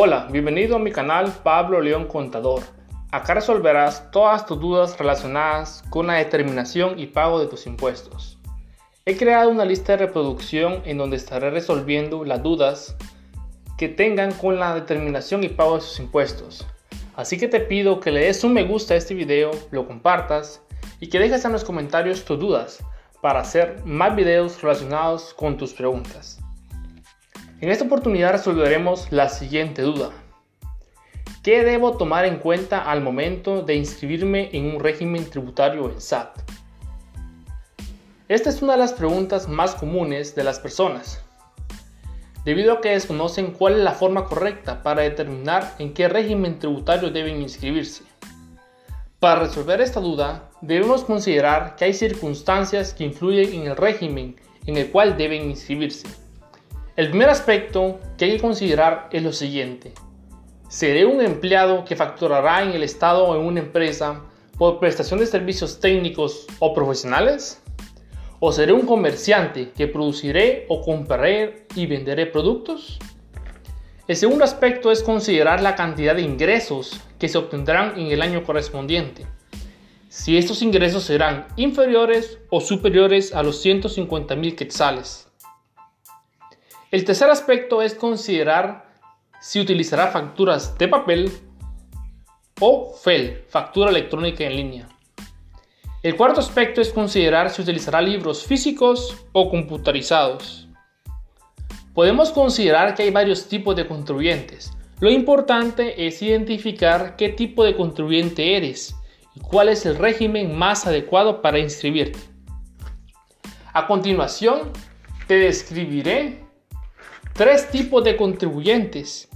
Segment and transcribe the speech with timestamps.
[0.00, 2.62] Hola, bienvenido a mi canal Pablo León Contador.
[3.10, 8.38] Acá resolverás todas tus dudas relacionadas con la determinación y pago de tus impuestos.
[9.06, 12.96] He creado una lista de reproducción en donde estaré resolviendo las dudas
[13.76, 16.64] que tengan con la determinación y pago de sus impuestos.
[17.16, 20.62] Así que te pido que le des un me gusta a este video, lo compartas
[21.00, 22.84] y que dejes en los comentarios tus dudas
[23.20, 26.38] para hacer más videos relacionados con tus preguntas.
[27.60, 30.10] En esta oportunidad resolveremos la siguiente duda.
[31.42, 36.38] ¿Qué debo tomar en cuenta al momento de inscribirme en un régimen tributario en SAT?
[38.28, 41.20] Esta es una de las preguntas más comunes de las personas,
[42.44, 47.10] debido a que desconocen cuál es la forma correcta para determinar en qué régimen tributario
[47.10, 48.04] deben inscribirse.
[49.18, 54.76] Para resolver esta duda, debemos considerar que hay circunstancias que influyen en el régimen en
[54.76, 56.06] el cual deben inscribirse.
[56.98, 59.92] El primer aspecto que hay que considerar es lo siguiente.
[60.68, 64.22] ¿Seré un empleado que facturará en el Estado o en una empresa
[64.58, 67.62] por prestación de servicios técnicos o profesionales?
[68.40, 72.98] ¿O seré un comerciante que produciré o compraré y venderé productos?
[74.08, 78.42] El segundo aspecto es considerar la cantidad de ingresos que se obtendrán en el año
[78.42, 79.24] correspondiente.
[80.08, 85.27] Si estos ingresos serán inferiores o superiores a los 150 mil quetzales.
[86.90, 88.86] El tercer aspecto es considerar
[89.42, 91.30] si utilizará facturas de papel
[92.60, 94.88] o FEL, factura electrónica en línea.
[96.02, 100.66] El cuarto aspecto es considerar si utilizará libros físicos o computarizados.
[101.92, 104.72] Podemos considerar que hay varios tipos de contribuyentes.
[105.00, 108.96] Lo importante es identificar qué tipo de contribuyente eres
[109.34, 112.18] y cuál es el régimen más adecuado para inscribirte.
[113.74, 114.72] A continuación,
[115.26, 116.47] te describiré
[117.38, 119.28] tres tipos de contribuyentes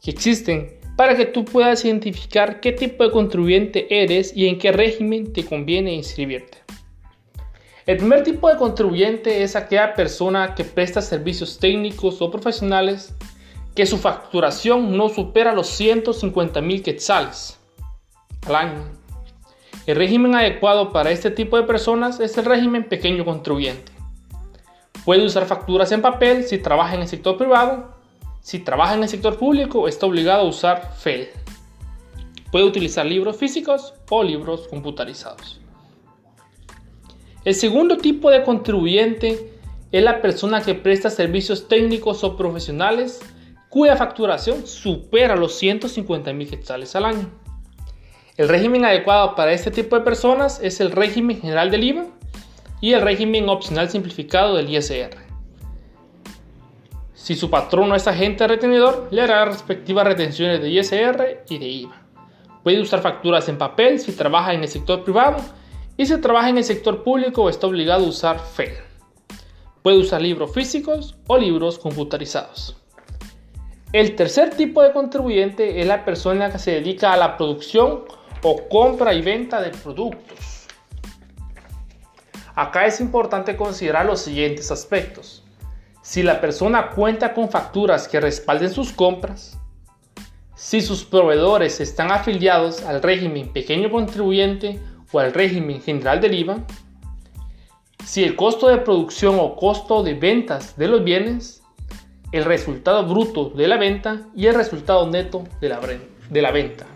[0.00, 4.70] que existen para que tú puedas identificar qué tipo de contribuyente eres y en qué
[4.70, 6.58] régimen te conviene inscribirte.
[7.84, 13.12] El primer tipo de contribuyente es aquella persona que presta servicios técnicos o profesionales
[13.74, 17.58] que su facturación no supera los 150 mil quetzales
[18.46, 18.84] al año.
[19.84, 23.97] El régimen adecuado para este tipo de personas es el régimen pequeño contribuyente.
[25.04, 27.96] Puede usar facturas en papel si trabaja en el sector privado.
[28.40, 31.28] Si trabaja en el sector público, está obligado a usar FEL.
[32.50, 35.60] Puede utilizar libros físicos o libros computarizados.
[37.44, 39.52] El segundo tipo de contribuyente
[39.92, 43.20] es la persona que presta servicios técnicos o profesionales
[43.68, 47.30] cuya facturación supera los 150 mil quetzales al año.
[48.36, 52.06] El régimen adecuado para este tipo de personas es el régimen general del IVA
[52.80, 55.16] y el régimen opcional simplificado del ISR.
[57.14, 61.66] Si su patrón no es agente retenedor, le hará respectivas retenciones de ISR y de
[61.66, 62.02] IVA.
[62.62, 65.36] Puede usar facturas en papel si trabaja en el sector privado
[65.96, 68.72] y si trabaja en el sector público está obligado a usar FEL.
[69.82, 72.76] Puede usar libros físicos o libros computarizados.
[73.92, 78.04] El tercer tipo de contribuyente es la persona que se dedica a la producción
[78.42, 80.57] o compra y venta de productos.
[82.58, 85.44] Acá es importante considerar los siguientes aspectos.
[86.02, 89.56] Si la persona cuenta con facturas que respalden sus compras,
[90.56, 94.80] si sus proveedores están afiliados al régimen pequeño contribuyente
[95.12, 96.64] o al régimen general del IVA,
[98.04, 101.62] si el costo de producción o costo de ventas de los bienes,
[102.32, 105.80] el resultado bruto de la venta y el resultado neto de la,
[106.28, 106.86] de la venta.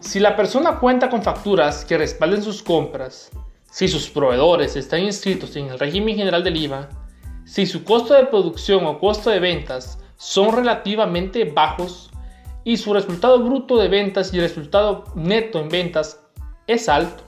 [0.00, 3.30] Si la persona cuenta con facturas que respalden sus compras,
[3.70, 6.88] si sus proveedores están inscritos en el régimen general del IVA,
[7.44, 12.10] si su costo de producción o costo de ventas son relativamente bajos
[12.64, 16.20] y su resultado bruto de ventas y resultado neto en ventas
[16.66, 17.22] es alto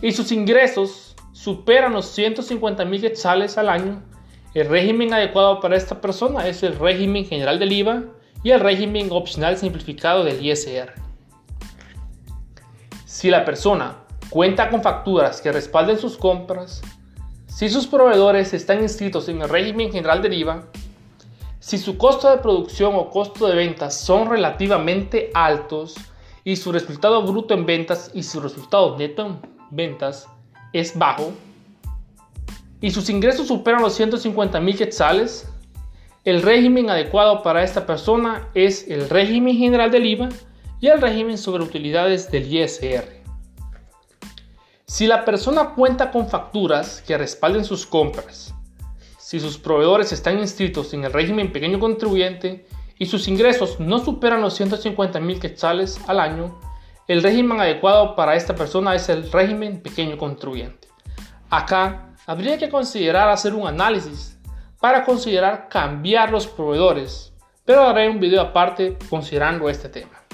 [0.00, 4.02] y sus ingresos superan los 150 mil quetzales al año,
[4.54, 8.04] el régimen adecuado para esta persona es el régimen general del IVA
[8.42, 10.94] y el régimen opcional simplificado del ISR.
[13.04, 16.82] Si la persona cuenta con facturas que respalden sus compras,
[17.46, 20.66] si sus proveedores están inscritos en el régimen general del IVA,
[21.60, 25.96] si su costo de producción o costo de ventas son relativamente altos,
[26.46, 29.40] y su resultado bruto en ventas y su resultado neto en
[29.72, 30.28] ventas
[30.72, 31.32] es bajo
[32.80, 35.50] y sus ingresos superan los 150 mil quetzales,
[36.24, 40.28] el régimen adecuado para esta persona es el régimen general del IVA
[40.80, 43.15] y el régimen sobre utilidades del ISR.
[44.88, 48.54] Si la persona cuenta con facturas que respalden sus compras,
[49.18, 54.40] si sus proveedores están inscritos en el régimen pequeño contribuyente y sus ingresos no superan
[54.40, 56.60] los 150 mil quetzales al año,
[57.08, 60.86] el régimen adecuado para esta persona es el régimen pequeño contribuyente.
[61.50, 64.38] Acá habría que considerar hacer un análisis
[64.80, 67.32] para considerar cambiar los proveedores,
[67.64, 70.25] pero haré un video aparte considerando este tema.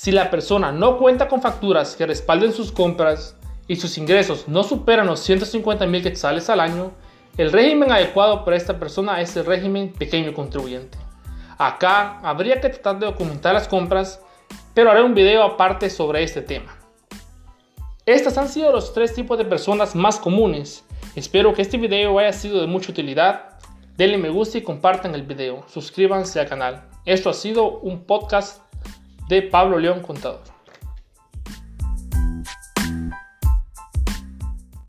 [0.00, 3.36] Si la persona no cuenta con facturas que respalden sus compras
[3.68, 6.92] y sus ingresos no superan los 150 mil quetzales al año,
[7.36, 10.96] el régimen adecuado para esta persona es el régimen pequeño contribuyente.
[11.58, 14.22] Acá habría que tratar de documentar las compras,
[14.72, 16.78] pero haré un video aparte sobre este tema.
[18.06, 20.82] Estas han sido los tres tipos de personas más comunes.
[21.14, 23.58] Espero que este video haya sido de mucha utilidad.
[23.98, 25.62] Denle me gusta y compartan el video.
[25.68, 26.88] Suscríbanse al canal.
[27.04, 28.62] Esto ha sido un podcast
[29.30, 30.40] de Pablo León Contador.